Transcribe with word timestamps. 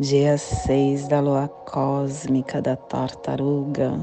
dia 0.00 0.38
6 0.38 1.08
da 1.08 1.18
lua 1.18 1.48
cósmica 1.48 2.62
da 2.62 2.76
tartaruga, 2.76 3.98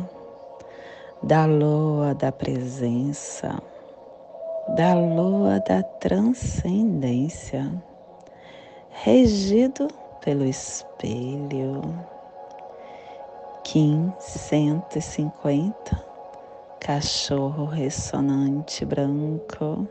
da 1.24 1.46
lua 1.46 2.14
da 2.14 2.34
presença, 2.34 3.58
da 4.76 4.94
lua 4.94 5.62
da 5.62 5.82
transcendência, 5.84 7.72
regido 8.90 9.88
pelo 10.20 10.44
espelho. 10.44 11.82
Kim 13.64 14.12
150, 14.20 16.06
cachorro 16.82 17.66
ressonante 17.66 18.84
branco, 18.84 19.88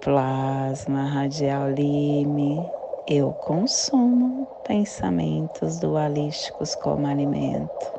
plasma 0.00 1.04
radial 1.04 1.70
lime 1.70 2.75
eu 3.08 3.32
consumo 3.34 4.48
pensamentos 4.66 5.78
dualísticos 5.78 6.74
como 6.74 7.06
alimento. 7.06 7.92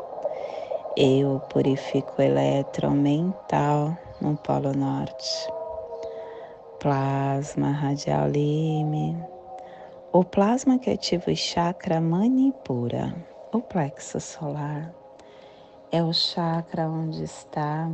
Eu 0.97 1.39
purifico 1.49 2.15
o 2.17 2.21
elétron 2.21 2.91
mental 2.91 3.97
no 4.19 4.35
Polo 4.35 4.73
Norte. 4.73 5.47
Plasma 6.79 7.71
radial 7.71 8.27
lime. 8.27 9.17
O 10.11 10.25
plasma 10.25 10.77
que 10.77 10.89
ativa 10.89 11.31
o 11.31 11.35
chakra 11.35 12.01
manipura, 12.01 13.15
o 13.53 13.61
plexo 13.61 14.19
solar. 14.19 14.93
É 15.89 16.03
o 16.03 16.11
chakra 16.11 16.89
onde 16.89 17.23
está 17.23 17.89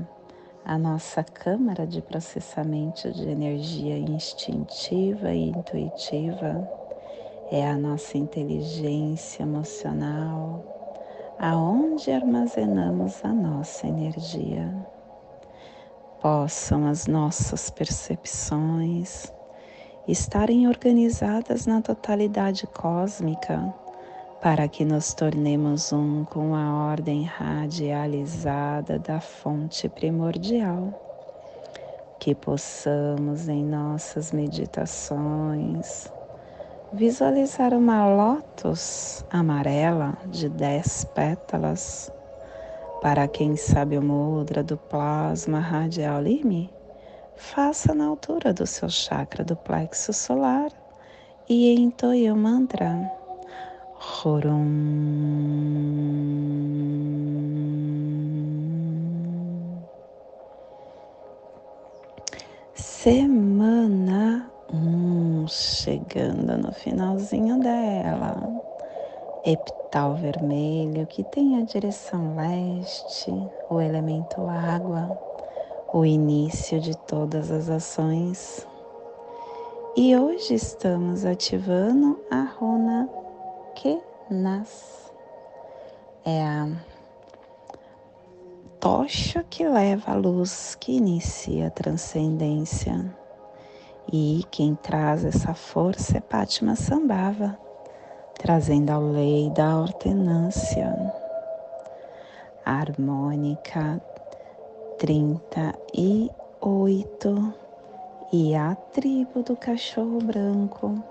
a 0.65 0.79
nossa 0.79 1.23
câmara 1.23 1.85
de 1.85 2.01
processamento 2.01 3.11
de 3.11 3.29
energia 3.29 3.99
instintiva 3.99 5.31
e 5.31 5.49
intuitiva 5.49 6.82
é 7.55 7.69
a 7.69 7.77
nossa 7.77 8.17
inteligência 8.17 9.43
emocional, 9.43 10.65
aonde 11.37 12.09
armazenamos 12.09 13.23
a 13.23 13.31
nossa 13.31 13.85
energia. 13.85 14.75
Possam 16.19 16.87
as 16.87 17.05
nossas 17.05 17.69
percepções 17.69 19.31
estarem 20.07 20.67
organizadas 20.67 21.67
na 21.67 21.79
totalidade 21.79 22.65
cósmica 22.65 23.71
para 24.41 24.67
que 24.67 24.83
nos 24.83 25.13
tornemos 25.13 25.93
um 25.93 26.25
com 26.25 26.55
a 26.55 26.87
ordem 26.87 27.23
radializada 27.23 28.97
da 28.97 29.21
fonte 29.21 29.87
primordial. 29.87 30.91
Que 32.19 32.33
possamos 32.33 33.47
em 33.47 33.63
nossas 33.63 34.31
meditações 34.31 36.11
visualizar 36.93 37.73
uma 37.73 38.07
lótus 38.07 39.25
amarela 39.31 40.15
de 40.27 40.47
dez 40.47 41.03
pétalas. 41.15 42.11
Para 43.01 43.27
quem 43.27 43.55
sabe 43.55 43.97
o 43.97 44.01
mudra 44.01 44.63
do 44.63 44.77
plasma 44.77 45.59
radial 45.59 46.21
lime, 46.21 46.69
faça 47.35 47.95
na 47.95 48.05
altura 48.05 48.53
do 48.53 48.67
seu 48.67 48.89
chakra 48.89 49.43
do 49.43 49.55
plexo 49.55 50.13
solar 50.13 50.71
e 51.49 51.73
entoie 51.73 52.31
o 52.31 52.35
mantra 52.35 53.11
Horum. 54.23 55.33
Semana 62.75 64.52
Hum, 64.75 65.45
chegando 65.47 66.57
no 66.57 66.73
finalzinho 66.73 67.59
dela. 67.59 68.35
Epital 69.45 70.15
vermelho 70.15 71.05
que 71.05 71.23
tem 71.23 71.59
a 71.59 71.63
direção 71.63 72.35
leste, 72.35 73.31
o 73.69 73.79
elemento 73.79 74.47
água, 74.47 75.15
o 75.93 76.03
início 76.03 76.79
de 76.79 76.97
todas 76.97 77.51
as 77.51 77.69
ações. 77.69 78.67
E 79.95 80.17
hoje 80.17 80.55
estamos 80.55 81.23
ativando 81.23 82.19
a 82.31 82.41
runa 82.41 83.07
que 83.75 84.01
nas 84.27 85.13
é 86.25 86.41
a 86.41 86.67
tocha 88.79 89.43
que 89.43 89.67
leva 89.67 90.13
a 90.13 90.15
luz, 90.15 90.73
que 90.79 90.93
inicia 90.93 91.67
a 91.67 91.69
transcendência. 91.69 93.22
E 94.11 94.43
quem 94.51 94.75
traz 94.75 95.23
essa 95.23 95.53
força 95.53 96.17
é 96.17 96.21
Pátima 96.21 96.75
Sambava, 96.75 97.57
trazendo 98.35 98.89
a 98.91 98.97
lei 98.97 99.49
da 99.51 99.79
ordenância. 99.79 100.93
Harmônica 102.65 104.01
38 104.99 107.53
e 108.31 108.55
a 108.55 108.75
tribo 108.75 109.41
do 109.41 109.55
cachorro 109.55 110.19
branco 110.19 111.01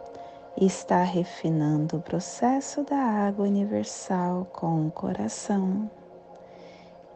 está 0.60 1.02
refinando 1.02 1.96
o 1.96 2.02
processo 2.02 2.84
da 2.84 2.98
água 2.98 3.46
universal 3.46 4.46
com 4.52 4.86
o 4.86 4.90
coração. 4.90 5.90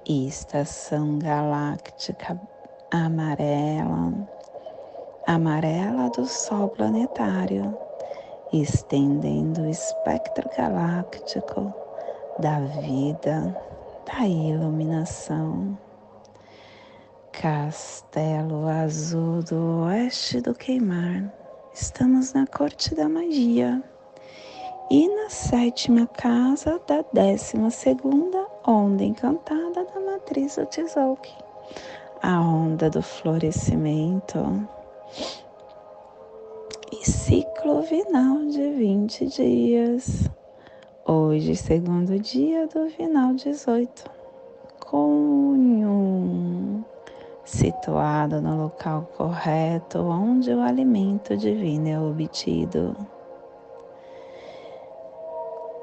Estação 0.08 1.18
galáctica 1.18 2.40
amarela 2.90 4.35
amarela 5.26 6.08
do 6.10 6.24
Sol 6.24 6.68
planetário, 6.68 7.76
estendendo 8.52 9.62
o 9.62 9.68
espectro 9.68 10.48
galáctico 10.56 11.74
da 12.38 12.60
vida, 12.60 13.56
da 14.06 14.26
iluminação. 14.26 15.76
Castelo 17.32 18.68
Azul 18.68 19.42
do 19.42 19.82
Oeste 19.84 20.40
do 20.40 20.54
Queimar, 20.54 21.30
estamos 21.74 22.32
na 22.32 22.46
Corte 22.46 22.94
da 22.94 23.08
Magia. 23.08 23.82
E 24.88 25.08
na 25.08 25.28
sétima 25.28 26.06
casa 26.06 26.80
da 26.86 27.04
décima 27.12 27.70
segunda 27.70 28.46
onda 28.64 29.02
encantada 29.02 29.84
da 29.84 30.00
matriz 30.00 30.54
do 30.54 30.64
Tzolk'in, 30.66 31.34
a 32.22 32.40
onda 32.40 32.88
do 32.88 33.02
florescimento 33.02 34.38
e 36.92 37.04
ciclo 37.04 37.82
final 37.82 38.46
de 38.46 38.70
20 38.70 39.26
dias. 39.26 40.28
Hoje, 41.04 41.54
segundo 41.56 42.18
dia 42.18 42.66
do 42.66 42.88
final 42.90 43.34
18. 43.34 44.04
Cunho, 44.80 46.04
situado 47.44 48.40
no 48.40 48.62
local 48.62 49.10
correto 49.16 49.98
onde 49.98 50.52
o 50.52 50.60
alimento 50.60 51.36
divino 51.36 51.88
é 51.88 51.98
obtido. 51.98 52.96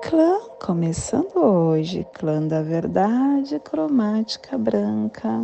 Clã 0.01 0.39
começando 0.61 1.37
hoje, 1.37 2.05
clã 2.13 2.45
da 2.45 2.61
verdade 2.61 3.59
cromática 3.59 4.57
branca. 4.57 5.43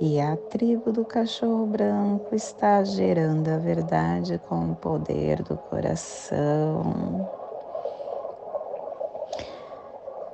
E 0.00 0.20
a 0.20 0.36
tribo 0.36 0.90
do 0.90 1.04
cachorro 1.04 1.66
branco 1.66 2.34
está 2.34 2.82
gerando 2.82 3.48
a 3.48 3.58
verdade 3.58 4.40
com 4.48 4.72
o 4.72 4.74
poder 4.74 5.40
do 5.44 5.56
coração. 5.56 7.30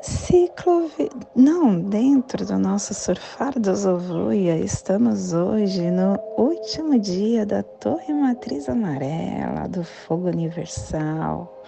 Ciclo, 0.01 0.91
não, 1.37 1.79
dentro 1.79 2.47
do 2.47 2.59
nosso 2.59 2.95
surfar 2.95 3.61
do 3.61 3.77
Zovuia, 3.77 4.57
estamos 4.57 5.35
hoje 5.35 5.91
no 5.91 6.19
último 6.39 6.99
dia 6.99 7.45
da 7.45 7.62
Torre 7.62 8.15
Matriz 8.15 8.67
Amarela 8.67 9.69
do 9.69 9.85
Fogo 9.85 10.29
Universal, 10.29 11.62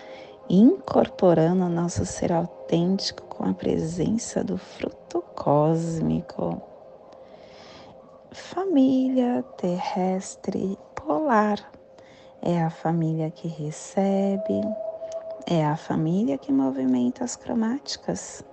incorporando 0.48 1.66
o 1.66 1.68
nosso 1.68 2.06
ser 2.06 2.32
autêntico 2.32 3.22
com 3.24 3.50
a 3.50 3.52
presença 3.52 4.42
do 4.42 4.56
fruto 4.56 5.22
cósmico 5.36 6.71
família 8.34 9.42
terrestre 9.56 10.78
polar. 10.94 11.58
É 12.40 12.62
a 12.62 12.70
família 12.70 13.30
que 13.30 13.46
recebe, 13.48 14.60
É 15.46 15.66
a 15.66 15.76
família 15.76 16.38
que 16.38 16.52
movimenta 16.52 17.24
as 17.24 17.36
cromáticas. 17.36 18.44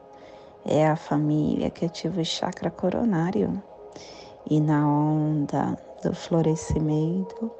É 0.66 0.88
a 0.88 0.96
família 0.96 1.70
que 1.70 1.86
ativa 1.86 2.20
o 2.22 2.26
chakra 2.26 2.72
coronário. 2.72 3.62
E 4.50 4.60
na 4.60 4.88
onda 4.88 5.78
do 6.04 6.14
florescimento, 6.16 7.52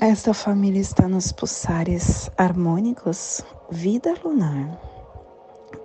esta 0.00 0.32
família 0.32 0.80
está 0.80 1.06
nos 1.06 1.32
pulsares 1.32 2.30
harmônicos 2.36 3.44
vida 3.70 4.14
lunar, 4.24 4.80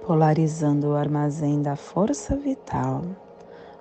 polarizando 0.08 0.92
o 0.92 0.96
armazém 0.96 1.62
da 1.62 1.76
força 1.76 2.34
vital 2.38 3.04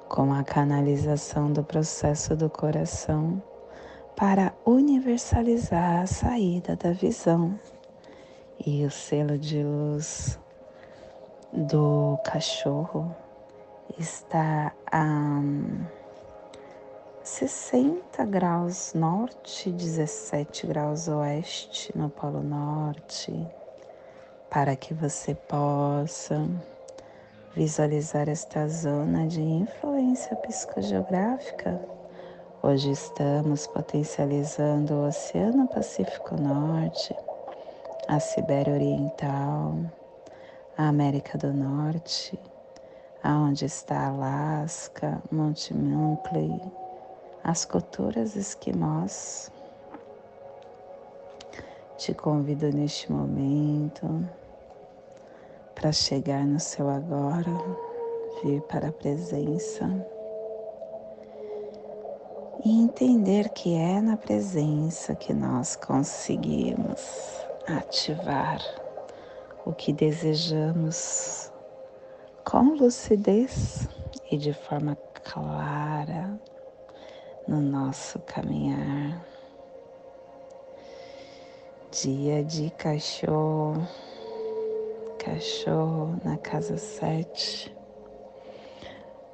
com 0.08 0.34
a 0.34 0.42
canalização 0.42 1.52
do 1.52 1.62
processo 1.62 2.34
do 2.34 2.50
coração 2.50 3.40
para 4.16 4.52
universalizar 4.64 6.00
a 6.02 6.06
saída 6.08 6.74
da 6.74 6.90
visão. 6.90 7.56
E 8.66 8.84
o 8.84 8.90
selo 8.90 9.38
de 9.38 9.62
luz 9.62 10.36
do 11.52 12.18
cachorro 12.24 13.14
está 13.96 14.72
a 14.90 15.40
60 17.22 18.24
graus 18.24 18.94
norte, 18.94 19.70
17 19.70 20.66
graus 20.66 21.06
oeste 21.06 21.96
no 21.96 22.10
Polo 22.10 22.42
Norte, 22.42 23.32
para 24.50 24.76
que 24.76 24.94
você 24.94 25.34
possa 25.34 26.48
visualizar 27.54 28.28
esta 28.28 28.68
zona 28.68 29.26
de 29.26 29.40
influência 29.40 30.34
psicogeográfica 30.36 31.96
Hoje 32.68 32.90
estamos 32.90 33.68
potencializando 33.68 34.94
o 34.94 35.06
Oceano 35.06 35.68
Pacífico 35.68 36.34
Norte, 36.36 37.14
a 38.08 38.18
Sibéria 38.18 38.74
Oriental, 38.74 39.78
a 40.76 40.88
América 40.88 41.38
do 41.38 41.52
Norte, 41.52 42.36
aonde 43.22 43.66
está 43.66 44.08
Alasca, 44.08 45.22
Monte 45.30 45.72
Munkley, 45.74 46.60
as 47.44 47.64
culturas 47.64 48.34
esquimós. 48.34 49.48
Te 51.96 52.12
convido 52.12 52.70
neste 52.70 53.10
momento 53.10 54.28
para 55.74 55.90
chegar 55.92 56.44
no 56.44 56.60
seu 56.60 56.90
agora, 56.90 57.50
vir 58.42 58.60
para 58.62 58.88
a 58.88 58.92
presença 58.92 60.06
e 62.62 62.82
entender 62.82 63.48
que 63.48 63.74
é 63.74 64.00
na 64.00 64.16
presença 64.16 65.14
que 65.14 65.32
nós 65.32 65.74
conseguimos 65.74 67.00
ativar 67.66 68.60
o 69.64 69.72
que 69.72 69.90
desejamos 69.90 71.50
com 72.44 72.74
lucidez 72.74 73.88
e 74.30 74.36
de 74.36 74.52
forma 74.52 74.96
clara 75.24 76.38
no 77.48 77.60
nosso 77.60 78.18
caminhar. 78.20 79.35
Dia 81.90 82.44
de 82.44 82.70
cachorro, 82.70 83.86
cachorro 85.18 86.18
na 86.24 86.36
casa 86.36 86.76
sete 86.76 87.76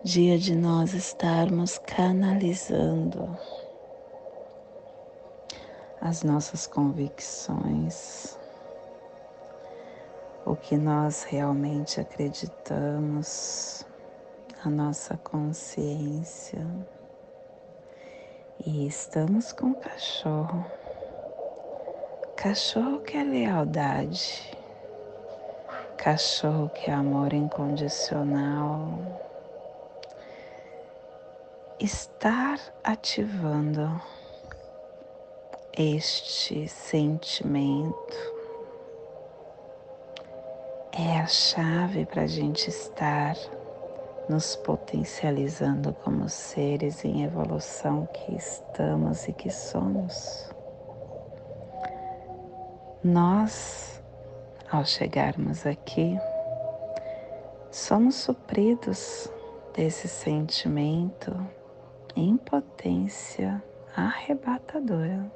dia 0.05 0.37
de 0.37 0.57
nós 0.57 0.95
estarmos 0.95 1.79
canalizando 1.79 3.39
as 6.01 6.25
nossas 6.25 6.67
convicções, 6.67 8.37
o 10.45 10.57
que 10.57 10.77
nós 10.77 11.23
realmente 11.23 12.01
acreditamos, 12.01 13.87
a 14.65 14.69
nossa 14.69 15.17
consciência. 15.19 16.67
E 18.67 18.89
estamos 18.89 19.53
com 19.53 19.71
o 19.71 19.77
cachorro. 19.77 20.82
Cachorro 22.43 22.99
que 23.03 23.17
é 23.17 23.23
lealdade, 23.23 24.53
cachorro 25.97 26.69
que 26.71 26.91
é 26.91 26.93
amor 26.93 27.33
incondicional 27.33 28.99
estar 31.79 32.59
ativando 32.83 33.89
este 35.79 36.67
sentimento 36.67 38.17
é 40.99 41.21
a 41.21 41.27
chave 41.29 42.07
para 42.07 42.23
a 42.23 42.27
gente 42.27 42.69
estar 42.69 43.37
nos 44.29 44.57
potencializando 44.57 45.93
como 45.93 46.29
seres 46.29 47.05
em 47.05 47.23
evolução 47.23 48.05
que 48.07 48.35
estamos 48.35 49.29
e 49.29 49.33
que 49.33 49.49
somos. 49.49 50.51
Nós, 53.05 54.01
ao 54.71 54.85
chegarmos 54.85 55.67
aqui, 55.67 56.17
somos 57.69 58.15
supridos 58.15 59.29
desse 59.75 60.07
sentimento 60.07 61.35
em 62.15 62.37
potência 62.37 63.61
arrebatadora. 63.97 65.29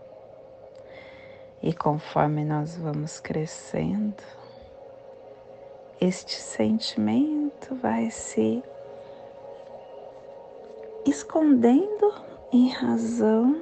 E 1.61 1.75
conforme 1.75 2.45
nós 2.45 2.77
vamos 2.77 3.19
crescendo, 3.19 4.23
este 6.01 6.37
sentimento 6.37 7.75
vai 7.75 8.13
se 8.13 8.63
escondendo 11.05 12.15
em 12.53 12.69
razão 12.69 13.61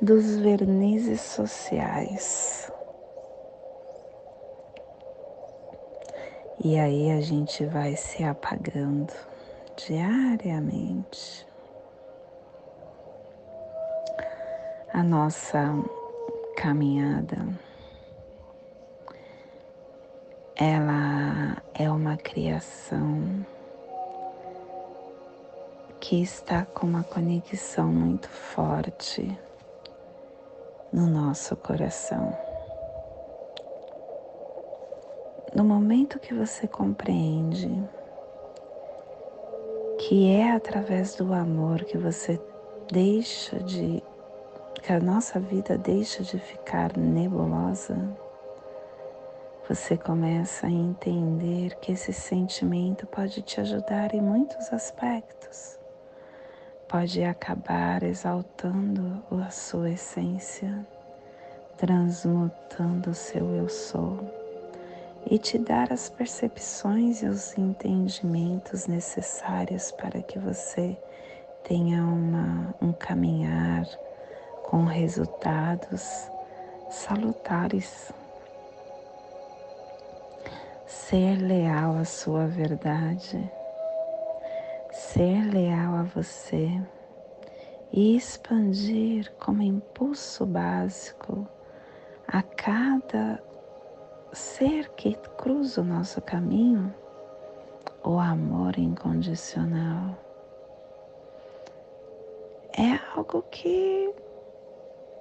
dos 0.00 0.36
vernizes 0.36 1.20
sociais. 1.20 2.70
E 6.64 6.78
aí 6.78 7.10
a 7.10 7.20
gente 7.20 7.64
vai 7.66 7.96
se 7.96 8.24
apagando 8.24 9.12
diariamente. 9.76 11.46
a 14.96 15.02
nossa 15.02 15.74
caminhada 16.56 17.46
ela 20.54 21.62
é 21.74 21.90
uma 21.90 22.16
criação 22.16 23.44
que 26.00 26.22
está 26.22 26.64
com 26.64 26.86
uma 26.86 27.04
conexão 27.04 27.92
muito 27.92 28.26
forte 28.30 29.38
no 30.96 31.06
nosso 31.06 31.54
coração. 31.54 32.34
No 35.54 35.62
momento 35.62 36.18
que 36.18 36.32
você 36.32 36.66
compreende 36.66 37.70
que 39.98 40.30
é 40.30 40.52
através 40.52 41.14
do 41.14 41.34
amor 41.34 41.84
que 41.84 41.98
você 41.98 42.40
deixa 42.90 43.58
de 43.62 44.02
que 44.82 44.90
a 44.90 44.98
nossa 44.98 45.38
vida 45.38 45.76
deixa 45.76 46.22
de 46.22 46.38
ficar 46.38 46.96
nebulosa, 46.96 47.98
você 49.68 49.98
começa 49.98 50.66
a 50.66 50.70
entender 50.70 51.74
que 51.76 51.92
esse 51.92 52.12
sentimento 52.12 53.06
pode 53.06 53.42
te 53.42 53.60
ajudar 53.60 54.14
em 54.14 54.22
muitos 54.22 54.72
aspectos. 54.72 55.78
Pode 56.88 57.24
acabar 57.24 58.04
exaltando 58.04 59.20
a 59.44 59.50
sua 59.50 59.90
essência, 59.90 60.86
transmutando 61.76 63.10
o 63.10 63.14
seu 63.14 63.54
eu 63.56 63.68
sou 63.68 64.18
e 65.28 65.36
te 65.36 65.58
dar 65.58 65.92
as 65.92 66.08
percepções 66.08 67.22
e 67.22 67.26
os 67.26 67.58
entendimentos 67.58 68.86
necessários 68.86 69.90
para 69.90 70.22
que 70.22 70.38
você 70.38 70.96
tenha 71.64 72.04
uma, 72.04 72.72
um 72.80 72.92
caminhar 72.92 73.84
com 74.62 74.84
resultados 74.84 76.30
salutares. 76.88 78.12
Ser 80.86 81.36
leal 81.36 81.96
à 81.98 82.04
sua 82.04 82.46
verdade, 82.46 83.50
ser 85.16 85.50
leal 85.50 85.94
a 85.94 86.02
você 86.02 86.68
e 87.90 88.14
expandir 88.18 89.32
como 89.40 89.62
impulso 89.62 90.44
básico 90.44 91.48
a 92.28 92.42
cada 92.42 93.42
ser 94.30 94.90
que 94.90 95.14
cruza 95.38 95.80
o 95.80 95.84
nosso 95.84 96.20
caminho 96.20 96.94
o 98.04 98.18
amor 98.18 98.78
incondicional. 98.78 100.18
É 102.76 103.00
algo 103.16 103.42
que 103.50 104.14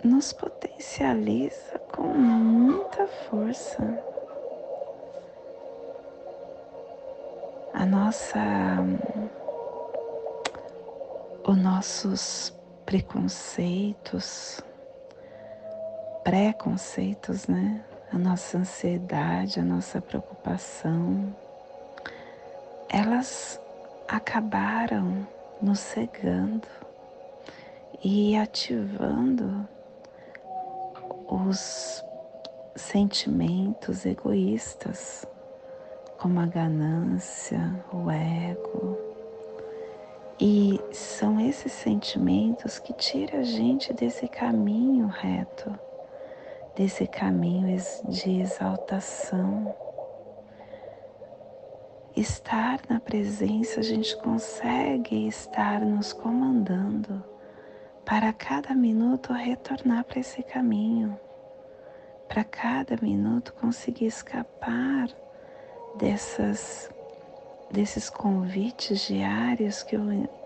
nos 0.04 0.34
potencializa 0.34 1.80
com 1.96 2.04
muita 2.04 3.08
força. 3.08 4.04
A 7.74 7.86
nossa 7.86 8.42
os 11.56 11.62
nossos 11.62 12.54
preconceitos, 12.86 14.60
preconceitos, 16.24 17.48
né? 17.48 17.82
A 18.12 18.18
nossa 18.18 18.58
ansiedade, 18.58 19.60
a 19.62 19.64
nossa 19.64 20.02
preocupação, 20.02 21.34
elas 22.90 23.60
acabaram 24.08 25.26
nos 25.62 25.80
cegando 25.80 26.68
e 28.04 28.36
ativando 28.36 29.66
os 31.30 32.04
sentimentos 32.76 34.06
egoístas, 34.06 35.26
como 36.18 36.42
a 36.42 36.46
ganância, 36.46 37.60
o 37.94 38.12
ego. 38.12 39.06
E 40.38 40.65
esses 41.48 41.72
sentimentos 41.72 42.80
que 42.80 42.94
tiram 42.94 43.40
a 43.40 43.44
gente 43.44 43.94
desse 43.94 44.28
caminho 44.28 45.08
reto, 45.08 45.78
desse 46.76 47.08
caminho 47.08 47.78
de 48.10 48.42
exaltação. 48.42 49.74
Estar 52.16 52.80
na 52.90 53.00
presença, 53.00 53.80
a 53.80 53.84
gente 53.84 54.16
consegue 54.18 55.28
estar 55.28 55.82
nos 55.82 56.14
comandando 56.14 57.24
para 58.06 58.32
cada 58.32 58.74
minuto 58.74 59.34
retornar 59.34 60.06
para 60.06 60.20
esse 60.20 60.42
caminho, 60.44 61.20
para 62.28 62.44
cada 62.44 62.96
minuto 63.02 63.54
conseguir 63.54 64.06
escapar 64.06 65.10
dessas 65.98 66.90
desses 67.72 68.10
convites 68.10 69.08
diários 69.08 69.84
que, 69.84 69.98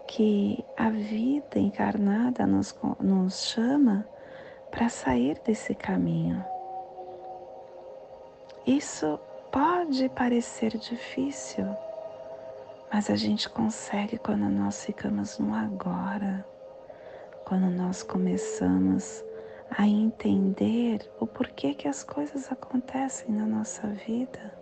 que 0.10 0.66
a 0.76 0.90
vida 0.90 1.60
encarnada 1.60 2.48
nos, 2.48 2.76
nos 3.00 3.46
chama 3.46 4.08
para 4.72 4.90
sair 4.90 5.40
desse 5.46 5.76
caminho. 5.76 6.44
Isso 8.66 9.20
pode 9.52 10.10
parecer 10.10 10.76
difícil, 10.78 11.66
mas 12.92 13.08
a 13.12 13.16
gente 13.16 13.48
consegue 13.48 14.18
quando 14.18 14.50
nós 14.50 14.84
ficamos 14.84 15.38
no 15.38 15.54
agora 15.54 16.44
quando 17.46 17.70
nós 17.72 18.04
começamos 18.04 19.24
a 19.72 19.88
entender 19.88 21.00
o 21.20 21.26
porquê 21.26 21.74
que 21.74 21.88
as 21.88 22.04
coisas 22.04 22.52
acontecem 22.52 23.34
na 23.34 23.46
nossa 23.46 23.88
vida. 23.88 24.59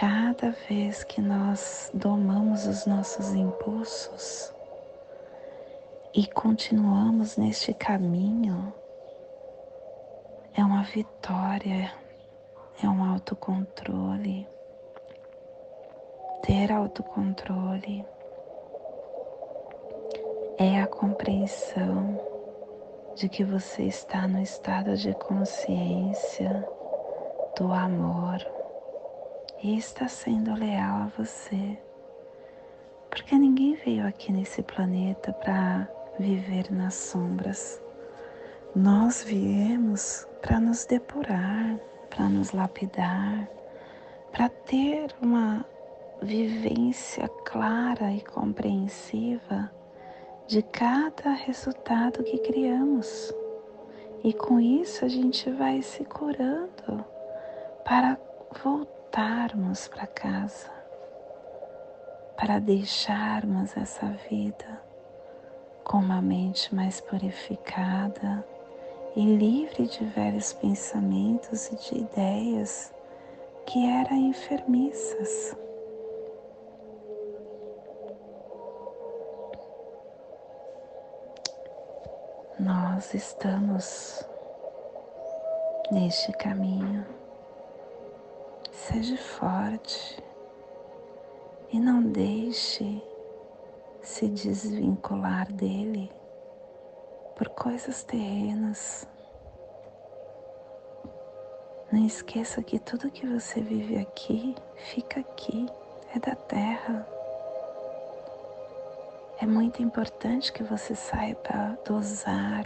Cada 0.00 0.52
vez 0.66 1.04
que 1.04 1.20
nós 1.20 1.90
domamos 1.92 2.66
os 2.66 2.86
nossos 2.86 3.34
impulsos 3.34 4.50
e 6.14 6.26
continuamos 6.26 7.36
neste 7.36 7.74
caminho, 7.74 8.72
é 10.56 10.64
uma 10.64 10.84
vitória, 10.84 11.92
é 12.82 12.88
um 12.88 13.04
autocontrole. 13.04 14.48
Ter 16.44 16.72
autocontrole 16.72 18.02
é 20.56 20.80
a 20.80 20.86
compreensão 20.86 22.18
de 23.16 23.28
que 23.28 23.44
você 23.44 23.82
está 23.82 24.26
no 24.26 24.40
estado 24.40 24.96
de 24.96 25.12
consciência 25.12 26.66
do 27.54 27.70
amor 27.70 28.59
e 29.62 29.76
está 29.76 30.08
sendo 30.08 30.54
leal 30.54 31.02
a 31.02 31.12
você. 31.18 31.78
Porque 33.10 33.36
ninguém 33.36 33.74
veio 33.74 34.06
aqui 34.06 34.32
nesse 34.32 34.62
planeta 34.62 35.32
para 35.32 35.88
viver 36.18 36.70
nas 36.70 36.94
sombras. 36.94 37.82
Nós 38.74 39.22
viemos 39.22 40.26
para 40.40 40.60
nos 40.60 40.86
depurar, 40.86 41.78
para 42.08 42.28
nos 42.28 42.52
lapidar, 42.52 43.48
para 44.32 44.48
ter 44.48 45.14
uma 45.20 45.64
vivência 46.22 47.28
clara 47.44 48.12
e 48.12 48.20
compreensiva 48.20 49.70
de 50.46 50.62
cada 50.62 51.32
resultado 51.32 52.22
que 52.22 52.38
criamos. 52.38 53.34
E 54.22 54.32
com 54.32 54.60
isso 54.60 55.04
a 55.04 55.08
gente 55.08 55.50
vai 55.50 55.82
se 55.82 56.04
curando 56.04 57.04
para 57.84 58.16
voltarmos 59.10 59.88
para 59.88 60.06
casa, 60.06 60.70
para 62.36 62.60
deixarmos 62.60 63.76
essa 63.76 64.06
vida 64.30 64.80
com 65.82 65.98
uma 65.98 66.22
mente 66.22 66.72
mais 66.72 67.00
purificada 67.00 68.44
e 69.16 69.24
livre 69.24 69.88
de 69.88 70.04
velhos 70.04 70.52
pensamentos 70.52 71.72
e 71.72 71.76
de 71.76 71.98
ideias 72.02 72.94
que 73.66 73.84
eram 73.84 74.16
enfermiças. 74.16 75.56
nós 82.60 83.14
estamos 83.14 84.22
neste 85.90 86.30
caminho. 86.32 87.19
Seja 88.88 89.16
forte 89.18 90.20
e 91.70 91.78
não 91.78 92.02
deixe 92.02 93.00
se 94.00 94.26
desvincular 94.26 95.52
dele 95.52 96.10
por 97.36 97.50
coisas 97.50 98.02
terrenas. 98.02 99.06
Não 101.92 102.04
esqueça 102.06 102.62
que 102.62 102.78
tudo 102.78 103.10
que 103.10 103.26
você 103.26 103.60
vive 103.60 103.98
aqui 103.98 104.56
fica 104.76 105.20
aqui, 105.20 105.68
é 106.14 106.18
da 106.18 106.34
terra. 106.34 107.06
É 109.40 109.46
muito 109.46 109.82
importante 109.82 110.52
que 110.52 110.64
você 110.64 110.94
saiba 110.94 111.78
dosar 111.86 112.64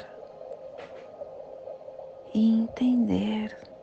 e 2.32 2.60
entender 2.60 3.73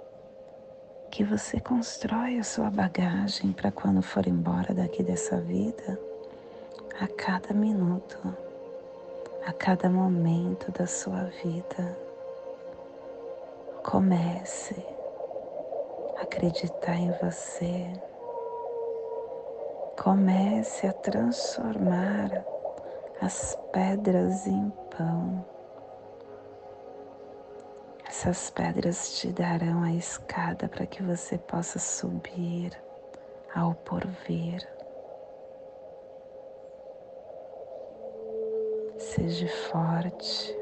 que 1.12 1.26
você 1.26 1.60
constrói 1.60 2.40
a 2.40 2.44
sua 2.44 2.70
bagagem 2.70 3.52
para 3.52 3.70
quando 3.70 4.02
for 4.02 4.26
embora 4.26 4.74
daqui 4.74 5.04
dessa 5.04 5.36
vida, 5.42 6.00
a 7.02 7.06
cada 7.06 7.54
minuto, 7.54 8.18
a 9.46 9.52
cada 9.52 9.90
momento 9.90 10.72
da 10.72 10.88
sua 10.88 11.26
vida. 11.44 11.98
Comece 13.84 14.86
a 16.18 16.22
acreditar 16.22 16.96
em 16.96 17.12
você. 17.22 17.92
Comece 20.02 20.88
a 20.88 20.94
transformar 20.94 22.46
as 23.22 23.58
pedras 23.74 24.48
em 24.48 24.72
pão. 24.98 25.51
Essas 28.22 28.52
pedras 28.52 29.20
te 29.20 29.32
darão 29.34 29.82
a 29.82 29.92
escada 29.94 30.70
para 30.70 30.86
que 30.86 31.02
você 31.02 31.40
possa 31.40 31.80
subir 31.80 32.72
ao 33.52 33.74
porvir. 33.74 34.62
Seja 39.00 39.48
forte 39.72 40.56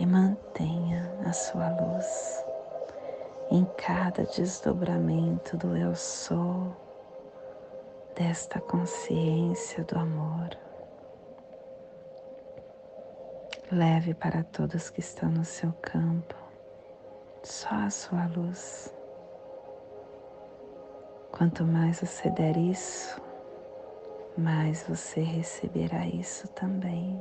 e 0.00 0.06
mantenha 0.06 1.14
a 1.26 1.32
sua 1.34 1.68
luz 1.68 2.42
em 3.50 3.66
cada 3.76 4.24
desdobramento 4.24 5.58
do 5.58 5.76
eu 5.76 5.94
sou, 5.94 6.74
desta 8.16 8.58
consciência 8.62 9.84
do 9.84 9.98
amor. 9.98 10.56
Leve 13.72 14.12
para 14.12 14.44
todos 14.44 14.90
que 14.90 15.00
estão 15.00 15.30
no 15.30 15.46
seu 15.46 15.72
campo 15.80 16.34
só 17.42 17.70
a 17.70 17.88
sua 17.88 18.26
luz. 18.26 18.94
Quanto 21.30 21.64
mais 21.64 22.00
você 22.00 22.28
der 22.28 22.54
isso, 22.58 23.18
mais 24.36 24.82
você 24.86 25.22
receberá 25.22 26.06
isso 26.06 26.46
também. 26.48 27.18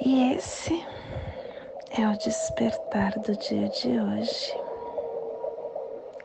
E 0.00 0.32
esse 0.32 0.82
é 1.90 2.08
o 2.08 2.16
despertar 2.16 3.18
do 3.18 3.36
dia 3.36 3.68
de 3.68 4.00
hoje. 4.00 4.54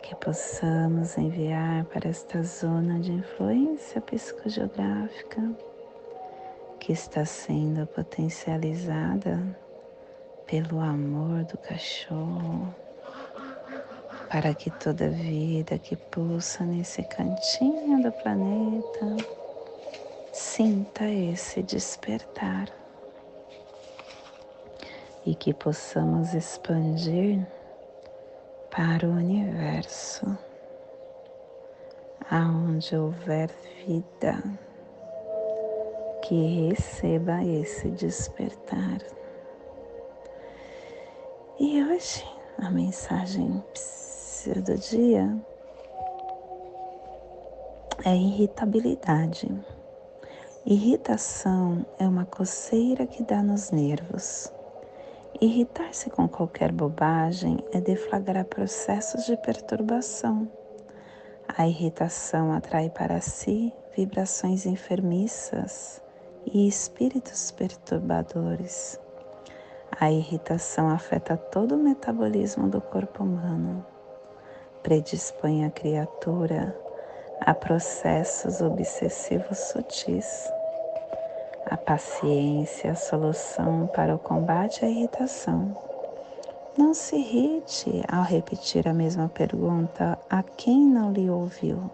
que 0.01 0.15
possamos 0.15 1.17
enviar 1.17 1.83
para 1.85 2.09
esta 2.09 2.41
zona 2.41 2.99
de 2.99 3.11
influência 3.11 4.01
psicogeográfica 4.01 5.68
que 6.89 6.93
está 6.93 7.23
sendo 7.23 7.85
potencializada 7.85 9.39
pelo 10.47 10.79
amor 10.79 11.43
do 11.43 11.55
cachorro, 11.55 12.73
para 14.27 14.55
que 14.55 14.71
toda 14.71 15.07
vida 15.07 15.77
que 15.77 15.95
pulsa 15.95 16.63
nesse 16.63 17.03
cantinho 17.03 18.01
do 18.01 18.11
planeta 18.11 19.17
sinta 20.33 21.05
esse 21.05 21.61
despertar. 21.61 22.67
E 25.23 25.35
que 25.35 25.53
possamos 25.53 26.33
expandir 26.33 27.45
para 28.71 29.07
o 29.07 29.11
universo, 29.11 30.25
aonde 32.31 32.97
houver 32.97 33.51
vida, 33.85 34.41
que 36.29 36.69
receba 36.69 37.43
esse 37.43 37.89
despertar. 37.89 38.99
E 41.59 41.83
hoje 41.83 42.23
a 42.59 42.69
mensagem 42.69 43.63
do 44.45 44.77
dia 44.77 45.35
é 48.05 48.15
irritabilidade. 48.15 49.49
Irritação 50.67 51.83
é 51.97 52.07
uma 52.07 52.25
coceira 52.25 53.07
que 53.07 53.23
dá 53.23 53.41
nos 53.41 53.71
nervos 53.71 54.53
Irritar-se 55.41 56.09
com 56.09 56.27
qualquer 56.27 56.69
bobagem 56.69 57.63
é 57.71 57.79
deflagrar 57.79 58.43
processos 58.43 59.25
de 59.25 59.37
perturbação. 59.37 60.51
A 61.47 61.65
irritação 61.65 62.51
atrai 62.51 62.89
para 62.89 63.21
si 63.21 63.73
vibrações 63.95 64.65
enfermiças 64.65 66.03
e 66.45 66.67
espíritos 66.67 67.51
perturbadores. 67.51 68.99
A 69.99 70.11
irritação 70.11 70.89
afeta 70.89 71.35
todo 71.35 71.75
o 71.75 71.83
metabolismo 71.83 72.67
do 72.67 72.79
corpo 72.79 73.23
humano, 73.23 73.85
predispõe 74.83 75.65
a 75.65 75.69
criatura 75.69 76.75
a 77.41 77.53
processos 77.53 78.61
obsessivos 78.61 79.57
sutis 79.57 80.49
a 81.69 81.77
paciência, 81.77 82.91
a 82.91 82.95
solução 82.95 83.87
para 83.93 84.15
o 84.15 84.19
combate 84.19 84.83
à 84.83 84.89
irritação. 84.89 85.77
Não 86.75 86.93
se 86.93 87.15
irrite 87.15 88.03
ao 88.11 88.23
repetir 88.23 88.87
a 88.87 88.93
mesma 88.93 89.29
pergunta 89.29 90.17
a 90.29 90.41
quem 90.41 90.79
não 90.79 91.11
lhe 91.11 91.29
ouviu. 91.29 91.89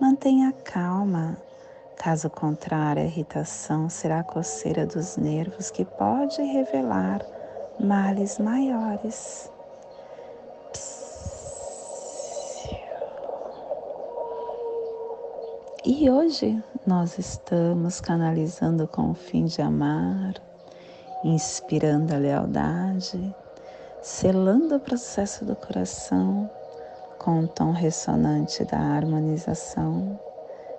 Mantenha 0.00 0.52
calma. 0.64 1.36
Caso 2.02 2.28
contrário, 2.28 3.00
a 3.00 3.06
irritação 3.06 3.88
será 3.88 4.18
a 4.18 4.24
coceira 4.24 4.84
dos 4.84 5.16
nervos 5.16 5.70
que 5.70 5.84
pode 5.84 6.42
revelar 6.42 7.24
males 7.78 8.40
maiores. 8.40 9.48
E 15.84 16.10
hoje 16.10 16.60
nós 16.84 17.20
estamos 17.20 18.00
canalizando 18.00 18.88
com 18.88 19.12
o 19.12 19.14
fim 19.14 19.44
de 19.44 19.62
amar, 19.62 20.34
inspirando 21.22 22.12
a 22.12 22.18
lealdade, 22.18 23.32
selando 24.02 24.74
o 24.74 24.80
processo 24.80 25.44
do 25.44 25.54
coração 25.54 26.50
com 27.20 27.44
o 27.44 27.46
tom 27.46 27.70
ressonante 27.70 28.64
da 28.64 28.78
harmonização, 28.80 30.18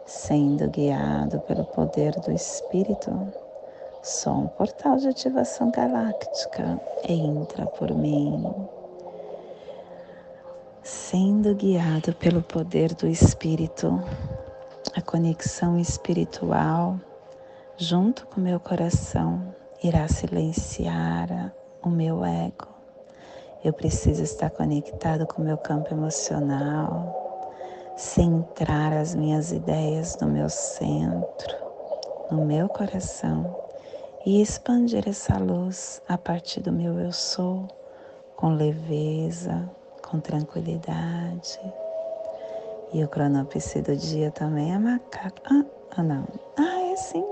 sendo 0.06 0.70
guiado 0.70 1.40
pelo 1.42 1.64
poder 1.66 2.14
do 2.20 2.32
Espírito. 2.32 3.32
Sou 4.02 4.34
um 4.34 4.48
portal 4.48 4.98
de 4.98 5.08
ativação 5.08 5.72
galáctica. 5.72 6.80
Entra 7.08 7.66
por 7.66 7.94
mim. 7.94 8.54
Sendo 10.84 11.56
guiado 11.56 12.13
pelo 12.16 12.42
poder 12.42 12.94
do 12.94 13.08
Espírito, 13.08 14.04
a 14.94 15.02
conexão 15.02 15.80
espiritual 15.80 17.00
junto 17.78 18.28
com 18.28 18.42
meu 18.42 18.60
coração 18.60 19.56
irá 19.82 20.08
silenciar 20.08 21.54
o 21.82 21.89
meu 21.89 22.26
ego. 22.26 22.68
Eu 23.63 23.72
preciso 23.72 24.24
estar 24.24 24.50
conectado 24.50 25.26
com 25.26 25.42
meu 25.42 25.58
campo 25.58 25.94
emocional, 25.94 27.23
centrar 27.95 28.93
as 28.93 29.15
minhas 29.15 29.51
ideias 29.51 30.17
no 30.19 30.27
meu 30.27 30.49
centro, 30.49 31.56
no 32.29 32.39
meu 32.39 32.69
coração 32.69 33.56
e 34.25 34.41
expandir 34.41 35.08
essa 35.08 35.38
luz 35.38 36.01
a 36.08 36.17
partir 36.17 36.62
do 36.62 36.71
meu 36.71 36.99
eu 36.99 37.12
sou, 37.12 37.67
com 38.36 38.49
leveza, 38.56 39.69
com 40.01 40.19
tranquilidade 40.19 41.60
e 42.93 43.03
o 43.03 43.08
cronopsi 43.08 43.82
do 43.82 43.95
dia 43.95 44.29
também 44.29 44.71
é 44.71 44.77
macaco. 44.77 45.41
Ah, 45.45 45.65
ah, 45.97 46.03
não. 46.03 46.27
Ah, 46.56 46.82
é 46.91 46.95
sim. 46.95 47.25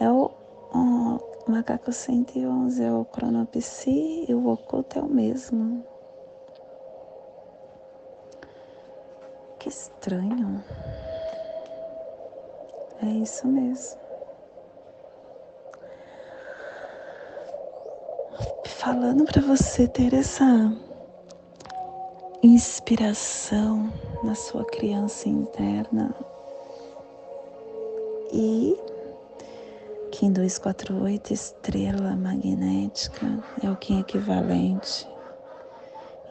É 0.00 0.10
o, 0.10 0.30
o 0.72 1.20
macaco 1.46 1.92
111, 1.92 2.82
é 2.82 2.90
o 2.90 3.04
cronopsi 3.04 4.24
e 4.26 4.34
o 4.34 4.48
oculto 4.48 4.98
é 4.98 5.02
o 5.02 5.08
mesmo. 5.08 5.84
Que 9.64 9.70
estranho. 9.70 10.62
É 13.00 13.06
isso 13.06 13.48
mesmo. 13.48 13.98
Falando 18.66 19.24
para 19.24 19.40
você 19.40 19.88
ter 19.88 20.12
essa 20.12 20.70
inspiração 22.42 23.90
na 24.22 24.34
sua 24.34 24.66
criança 24.66 25.30
interna 25.30 26.14
e 28.34 28.78
Kim 30.10 30.30
248 30.30 31.32
estrela 31.32 32.14
magnética 32.14 33.42
é 33.62 33.70
o 33.70 33.76
Kim 33.76 34.00
equivalente. 34.00 35.13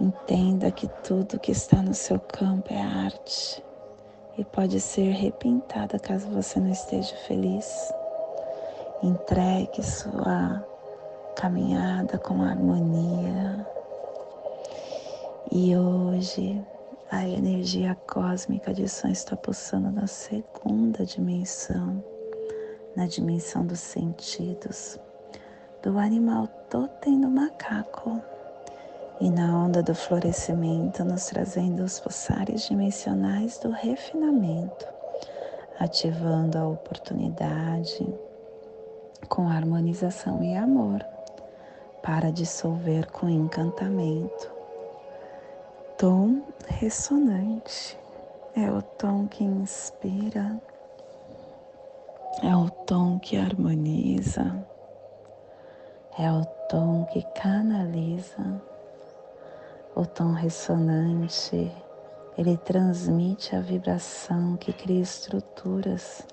Entenda 0.04 0.70
que 0.70 0.86
tudo 1.02 1.40
que 1.40 1.54
está 1.54 1.82
no 1.82 1.94
seu 1.94 2.20
campo 2.20 2.74
é 2.74 2.82
arte 2.82 3.64
e 4.38 4.44
pode 4.44 4.78
ser 4.82 5.12
repintada 5.12 5.98
caso 5.98 6.30
você 6.30 6.60
não 6.60 6.70
esteja 6.70 7.16
feliz. 7.26 7.94
Entregue 9.02 9.82
sua 9.82 10.62
caminhada 11.38 12.18
com 12.18 12.42
harmonia, 12.42 13.66
e 15.50 15.74
hoje 15.78 16.62
a 17.10 17.26
energia 17.26 17.96
cósmica 18.06 18.74
de 18.74 18.90
som 18.90 19.08
está 19.08 19.38
pulsando 19.38 19.90
na 19.90 20.06
segunda 20.06 21.06
dimensão, 21.06 22.04
na 22.94 23.08
dimensão 23.08 23.66
dos 23.66 23.80
sentidos, 23.80 25.00
do 25.82 25.98
animal 25.98 26.48
totem 26.70 27.22
do 27.22 27.30
macaco 27.30 28.22
e 29.20 29.30
na 29.30 29.58
onda 29.58 29.82
do 29.82 29.94
florescimento, 29.94 31.04
nos 31.04 31.28
trazendo 31.28 31.84
os 31.84 32.00
pulsares 32.00 32.68
dimensionais 32.68 33.58
do 33.60 33.70
refinamento, 33.70 34.88
ativando 35.80 36.58
a 36.58 36.68
oportunidade 36.68 38.08
com 39.30 39.48
harmonização 39.48 40.44
e 40.44 40.56
amor 40.56 41.06
para 42.02 42.32
dissolver 42.32 43.10
com 43.12 43.30
encantamento. 43.30 44.52
Tom 45.98 46.42
ressonante, 46.68 47.98
é 48.56 48.70
o 48.70 48.82
tom 48.82 49.28
que 49.28 49.44
inspira, 49.44 50.62
é 52.44 52.56
o 52.56 52.70
tom 52.70 53.18
que 53.20 53.38
harmoniza, 53.38 54.66
é 56.20 56.32
o 56.32 56.46
tom 56.70 57.06
que 57.06 57.22
canaliza. 57.34 58.62
O 59.96 60.08
tom 60.08 60.32
ressonante, 60.32 61.72
ele 62.36 62.58
transmite 62.58 63.56
a 63.56 63.62
vibração 63.62 64.58
que 64.58 64.74
cria 64.74 65.02
estruturas 65.02 66.26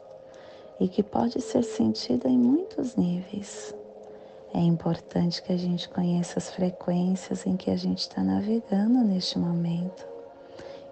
e 0.80 0.88
que 0.88 1.02
pode 1.02 1.42
ser 1.42 1.62
sentida 1.62 2.26
em 2.26 2.38
muitos 2.38 2.96
níveis. 2.96 3.74
É 4.54 4.60
importante 4.60 5.42
que 5.42 5.52
a 5.52 5.58
gente 5.58 5.90
conheça 5.90 6.38
as 6.38 6.50
frequências 6.50 7.46
em 7.46 7.54
que 7.54 7.70
a 7.70 7.76
gente 7.76 8.00
está 8.00 8.22
navegando 8.22 9.04
neste 9.04 9.38
momento 9.38 10.08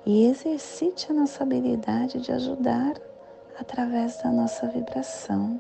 e 0.05 0.27
exercite 0.27 1.11
a 1.11 1.15
nossa 1.15 1.43
habilidade 1.43 2.21
de 2.21 2.33
ajudar 2.33 3.01
através 3.59 4.23
da 4.23 4.31
nossa 4.31 4.67
vibração, 4.69 5.59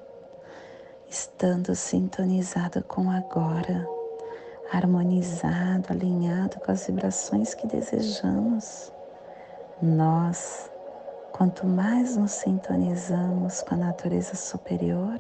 estando 1.08 1.74
sintonizado 1.74 2.84
com 2.84 3.10
agora, 3.10 3.88
harmonizado, 4.72 5.90
alinhado 5.90 6.58
com 6.60 6.70
as 6.70 6.86
vibrações 6.86 7.54
que 7.54 7.66
desejamos. 7.66 8.92
Nós, 9.80 10.70
quanto 11.32 11.66
mais 11.66 12.16
nos 12.16 12.32
sintonizamos 12.32 13.62
com 13.62 13.74
a 13.74 13.78
natureza 13.78 14.34
superior, 14.34 15.18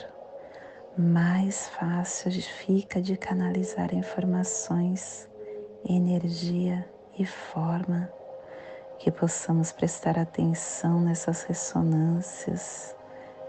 mais 0.96 1.68
fácil 1.68 2.30
fica 2.32 3.00
de 3.00 3.16
canalizar 3.16 3.94
informações, 3.94 5.28
energia 5.88 6.84
e 7.16 7.24
forma 7.24 8.10
que 8.98 9.10
possamos 9.10 9.70
prestar 9.70 10.18
atenção 10.18 11.00
nessas 11.00 11.44
ressonâncias, 11.44 12.96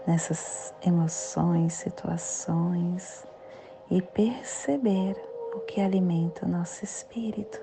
nessas 0.06 0.72
emoções, 0.86 1.72
situações 1.74 3.26
e 3.90 4.00
perceber 4.00 5.29
o 5.54 5.60
que 5.60 5.80
alimenta 5.80 6.46
o 6.46 6.48
nosso 6.48 6.84
espírito. 6.84 7.60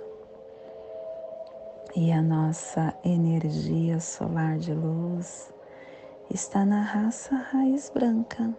E 1.95 2.12
a 2.12 2.21
nossa 2.21 2.93
energia 3.04 4.00
solar 4.00 4.58
de 4.58 4.73
luz 4.73 5.52
está 6.30 6.65
na 6.65 6.82
raça 6.82 7.36
raiz 7.36 7.89
branca. 7.89 8.54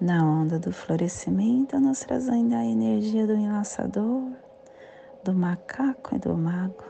Na 0.00 0.24
onda 0.24 0.58
do 0.58 0.72
florescimento, 0.72 1.80
nos 1.80 2.00
trazendo 2.00 2.54
a 2.54 2.64
energia 2.64 3.26
do 3.26 3.34
enlaçador, 3.34 4.30
do 5.24 5.34
macaco 5.34 6.14
e 6.14 6.18
do 6.18 6.36
mago. 6.36 6.84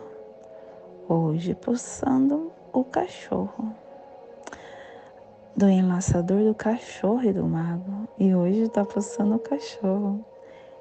Hoje, 1.08 1.54
pulsando 1.54 2.52
o 2.72 2.84
cachorro. 2.84 3.74
Do 5.56 5.68
enlaçador 5.68 6.44
do 6.44 6.54
cachorro 6.54 7.22
e 7.24 7.32
do 7.32 7.46
mago. 7.46 8.06
E 8.18 8.34
hoje 8.34 8.62
está 8.62 8.84
pulsando 8.84 9.36
o 9.36 9.38
cachorro. 9.38 10.22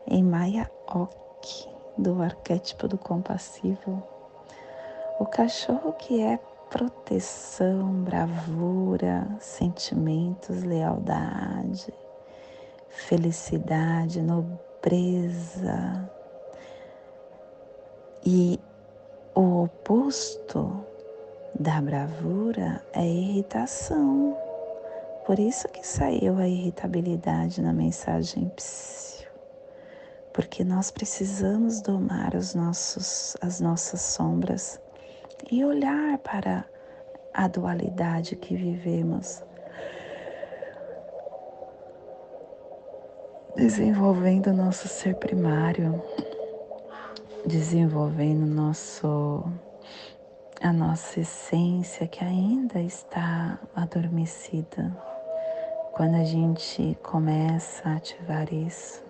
Em 0.10 0.24
Maya 0.24 0.70
Ok, 0.88 1.70
do 1.98 2.22
arquétipo 2.22 2.88
do 2.88 2.98
compassivo 2.98 4.04
o 5.20 5.26
cachorro 5.26 5.93
que 5.93 6.22
é 6.22 6.38
proteção, 6.70 8.04
bravura, 8.04 9.28
sentimentos, 9.39 10.62
lealdade, 10.62 11.91
felicidade, 12.88 14.22
nobreza. 14.22 16.08
E 18.24 18.60
o 19.34 19.63
oposto 19.63 20.86
da 21.60 21.82
bravura 21.82 22.84
é 22.93 23.04
irritação. 23.04 24.38
Por 25.26 25.39
isso 25.39 25.67
que 25.70 25.86
saiu 25.86 26.38
a 26.38 26.48
irritabilidade 26.48 27.60
na 27.60 27.74
mensagem 27.74 28.50
psiu. 28.50 29.17
Porque 30.38 30.63
nós 30.63 30.91
precisamos 30.91 31.82
domar 31.82 32.36
os 32.36 32.54
nossos, 32.54 33.36
as 33.41 33.60
nossas 33.60 34.02
sombras 34.02 34.80
e 35.52 35.65
olhar 35.65 36.19
para 36.19 36.63
a 37.34 37.47
dualidade 37.47 38.36
que 38.36 38.56
vivemos, 38.56 39.43
desenvolvendo 43.56 44.54
nosso 44.54 44.88
ser 44.88 45.15
primário, 45.15 46.00
desenvolvendo 47.43 48.45
nosso 48.45 49.43
a 50.62 50.71
nossa 50.71 51.19
essência 51.19 52.08
que 52.08 52.23
ainda 52.23 52.80
está 52.80 53.60
adormecida. 53.76 54.95
Quando 55.93 56.13
a 56.13 56.23
gente 56.23 56.95
começa 57.02 57.89
a 57.89 57.95
ativar 57.95 58.54
isso, 58.54 59.07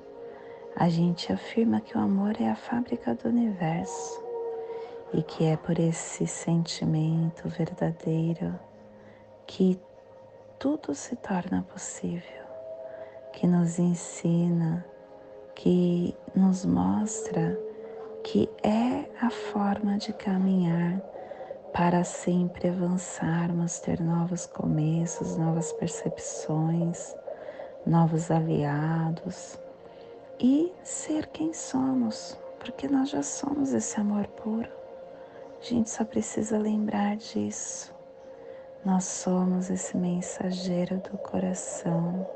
a 0.79 0.89
gente 0.89 1.33
afirma 1.33 1.81
que 1.81 1.97
o 1.97 2.01
amor 2.01 2.39
é 2.39 2.47
a 2.47 2.55
fábrica 2.55 3.15
do 3.15 3.29
universo 3.29 4.23
e 5.11 5.23
que 5.23 5.43
é 5.45 5.57
por 5.57 5.79
esse 5.79 6.27
sentimento 6.27 7.49
verdadeiro 7.49 8.53
que 9.47 9.79
tudo 10.59 10.93
se 10.93 11.15
torna 11.15 11.63
possível, 11.73 12.45
que 13.33 13.47
nos 13.47 13.79
ensina, 13.79 14.85
que 15.55 16.15
nos 16.35 16.63
mostra 16.63 17.59
que 18.23 18.47
é 18.61 19.09
a 19.19 19.31
forma 19.31 19.97
de 19.97 20.13
caminhar 20.13 21.01
para 21.73 22.03
sempre 22.03 22.69
avançarmos, 22.69 23.79
ter 23.79 23.99
novos 23.99 24.45
começos, 24.45 25.37
novas 25.37 25.73
percepções, 25.73 27.15
novos 27.83 28.29
aliados 28.29 29.57
e 30.39 30.71
ser 30.84 31.28
quem 31.28 31.54
somos, 31.54 32.38
porque 32.60 32.88
nós 32.88 33.10
já 33.10 33.23
somos 33.23 33.73
esse 33.73 34.00
amor 34.00 34.28
puro. 34.28 34.69
A 35.60 35.63
gente 35.63 35.89
só 35.89 36.06
precisa 36.06 36.58
lembrar 36.58 37.17
disso. 37.17 37.93
Nós 38.86 39.04
somos 39.06 39.69
esse 39.69 39.97
mensageiro 39.97 40.97
do 40.97 41.17
coração, 41.17 42.28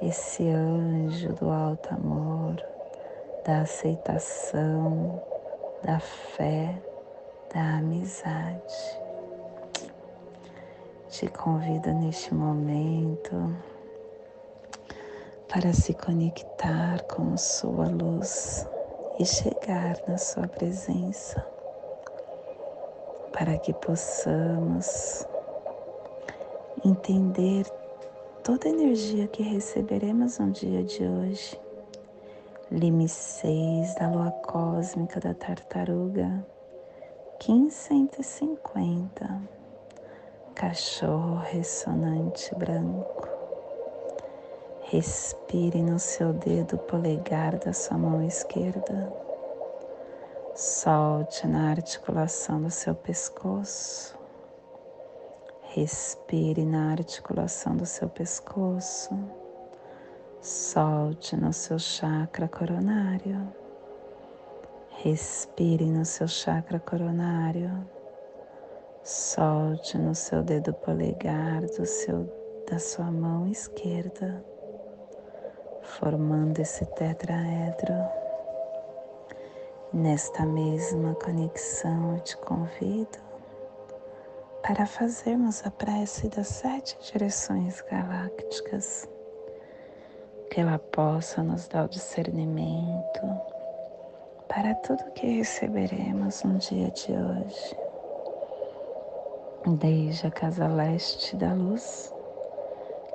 esse 0.00 0.48
anjo 0.48 1.32
do 1.34 1.50
alto 1.50 1.94
amor, 1.94 2.56
da 3.44 3.60
aceitação, 3.60 5.22
da 5.84 6.00
fé, 6.00 6.74
da 7.54 7.78
amizade. 7.78 8.98
Te 11.08 11.28
convido 11.28 11.92
neste 11.92 12.32
momento 12.32 13.54
para 15.50 15.72
se 15.72 15.92
conectar 15.94 17.02
com 17.04 17.36
sua 17.36 17.88
luz 17.88 18.64
e 19.18 19.26
chegar 19.26 20.00
na 20.06 20.16
sua 20.16 20.46
presença 20.46 21.44
para 23.32 23.58
que 23.58 23.72
possamos 23.74 25.26
entender 26.84 27.66
toda 28.44 28.68
a 28.68 28.70
energia 28.70 29.26
que 29.26 29.42
receberemos 29.42 30.38
no 30.38 30.52
dia 30.52 30.84
de 30.84 31.02
hoje. 31.04 31.60
Lime 32.70 33.08
6 33.08 33.96
da 33.96 34.08
lua 34.08 34.30
cósmica 34.30 35.18
da 35.18 35.34
tartaruga, 35.34 36.46
1550, 37.44 39.42
cachorro 40.54 41.38
ressonante 41.38 42.54
branco. 42.54 43.29
Respire 44.90 45.82
no 45.82 45.98
seu 46.00 46.32
dedo 46.32 46.76
polegar 46.76 47.56
da 47.58 47.72
sua 47.72 47.96
mão 47.96 48.22
esquerda 48.22 49.12
Solte 50.52 51.46
na 51.46 51.70
articulação 51.70 52.60
do 52.60 52.70
seu 52.70 52.94
pescoço. 52.94 54.18
Respire 55.62 56.66
na 56.66 56.90
articulação 56.90 57.76
do 57.76 57.86
seu 57.86 58.08
pescoço. 58.08 59.16
Solte 60.40 61.36
no 61.36 61.52
seu 61.52 61.78
chakra 61.78 62.48
coronário. 62.48 63.48
Respire 65.02 65.86
no 65.86 66.04
seu 66.04 66.26
chakra 66.26 66.80
coronário. 66.80 67.88
Solte 69.04 69.96
no 69.96 70.14
seu 70.14 70.42
dedo 70.42 70.74
polegar 70.74 71.62
do 71.62 71.86
seu, 71.86 72.28
da 72.68 72.78
sua 72.78 73.10
mão 73.10 73.46
esquerda, 73.46 74.44
formando 75.98 76.60
esse 76.60 76.86
tetraedro. 76.86 77.94
Nesta 79.92 80.46
mesma 80.46 81.14
conexão, 81.16 82.14
eu 82.14 82.20
te 82.20 82.36
convido 82.36 83.18
para 84.62 84.86
fazermos 84.86 85.66
a 85.66 85.70
prece 85.70 86.28
das 86.28 86.46
sete 86.46 86.96
direções 87.10 87.80
galácticas, 87.90 89.08
que 90.50 90.60
ela 90.60 90.78
possa 90.78 91.42
nos 91.42 91.66
dar 91.66 91.86
o 91.86 91.88
discernimento 91.88 93.20
para 94.48 94.74
tudo 94.76 95.10
que 95.12 95.38
receberemos 95.38 96.44
no 96.44 96.58
dia 96.58 96.90
de 96.90 97.12
hoje. 97.12 97.76
Desde 99.78 100.26
a 100.28 100.30
casa 100.30 100.66
leste 100.68 101.36
da 101.36 101.52
luz, 101.52 102.12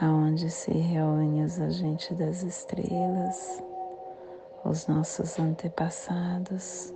aonde 0.00 0.50
se 0.50 0.70
reúnem 0.72 1.44
os 1.44 1.58
agentes 1.58 2.16
das 2.16 2.42
estrelas, 2.42 3.62
os 4.64 4.86
nossos 4.86 5.38
antepassados, 5.38 6.92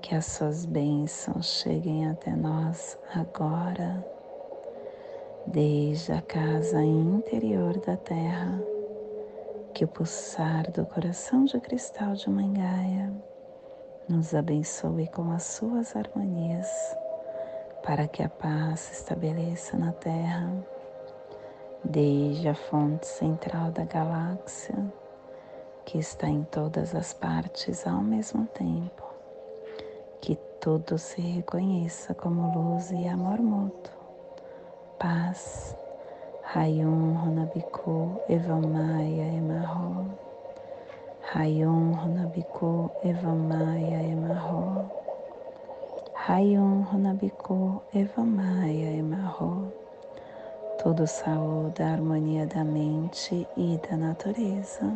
que 0.00 0.14
as 0.14 0.26
suas 0.26 0.64
bênçãos 0.64 1.46
cheguem 1.46 2.08
até 2.08 2.34
nós 2.34 2.98
agora, 3.14 4.04
desde 5.46 6.12
a 6.12 6.20
casa 6.22 6.82
interior 6.82 7.78
da 7.78 7.96
Terra, 7.96 8.60
que 9.72 9.84
o 9.84 9.88
pulsar 9.88 10.70
do 10.72 10.84
coração 10.84 11.44
de 11.44 11.60
cristal 11.60 12.14
de 12.14 12.28
Mangaia 12.28 13.12
nos 14.08 14.34
abençoe 14.34 15.06
com 15.08 15.30
as 15.30 15.44
suas 15.44 15.94
harmonias, 15.94 16.68
para 17.84 18.08
que 18.08 18.22
a 18.22 18.28
paz 18.28 18.80
se 18.80 18.92
estabeleça 18.94 19.76
na 19.76 19.92
Terra, 19.92 20.52
desde 21.84 22.48
a 22.48 22.54
fonte 22.54 23.06
central 23.06 23.70
da 23.70 23.84
galáxia, 23.84 24.74
que 25.84 25.98
está 25.98 26.28
em 26.28 26.44
todas 26.44 26.94
as 26.94 27.12
partes 27.12 27.86
ao 27.86 28.02
mesmo 28.02 28.46
tempo 28.46 29.12
que 30.22 30.38
tudo 30.60 30.96
se 30.98 31.20
reconheça 31.20 32.14
como 32.14 32.54
luz 32.54 32.92
e 32.92 33.08
amor 33.08 33.40
mútuo. 33.40 33.92
Paz. 34.98 35.76
Rayon 36.44 37.14
Runabiku 37.14 38.20
Evamaya 38.28 39.26
Emarro. 39.34 40.16
Rayon 41.34 41.94
Runabiku 41.94 42.90
Evamaya 43.02 44.00
Emarro. 44.04 44.88
Rayon 46.14 46.84
Runabiku 46.84 47.82
Evamaya 47.92 48.96
Emarro. 48.96 49.81
Tudo 50.82 51.06
saúde 51.06 51.80
a 51.80 51.92
harmonia 51.92 52.44
da 52.44 52.64
mente 52.64 53.46
e 53.56 53.78
da 53.88 53.96
natureza. 53.96 54.92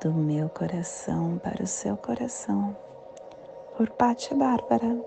Do 0.00 0.12
meu 0.12 0.48
coração 0.48 1.36
para 1.42 1.64
o 1.64 1.66
seu 1.66 1.96
coração 1.96 2.76
por 3.76 3.90
Patti 3.90 4.32
Bárbara, 4.36 5.04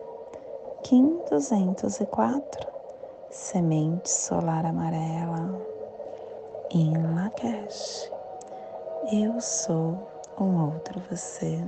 Kim 0.84 1.22
204, 1.30 2.68
Semente 3.30 4.10
Solar 4.10 4.66
Amarela, 4.66 5.58
em 6.70 6.92
Lakesh. 7.16 8.12
Eu 9.10 9.40
sou 9.40 10.06
um 10.38 10.66
outro 10.66 11.02
você. 11.10 11.64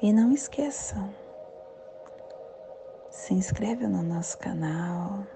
E 0.00 0.14
não 0.14 0.32
esqueça, 0.32 0.96
se 3.10 3.34
inscreva 3.34 3.86
no 3.86 4.02
nosso 4.02 4.38
canal, 4.38 5.26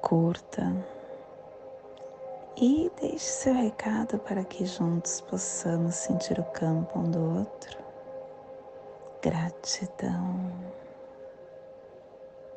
curta 0.00 0.72
e 2.56 2.90
deixe 3.00 3.18
seu 3.18 3.54
recado 3.54 4.18
para 4.18 4.44
que 4.44 4.66
juntos 4.66 5.20
possamos 5.22 5.94
sentir 5.94 6.38
o 6.38 6.44
campo 6.44 6.98
um 6.98 7.10
do 7.10 7.38
outro. 7.38 7.78
Gratidão. 9.22 10.79